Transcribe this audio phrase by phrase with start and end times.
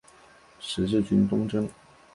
[0.59, 1.69] 十字军东征。